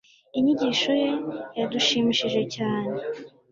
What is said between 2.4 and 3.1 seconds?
cyane.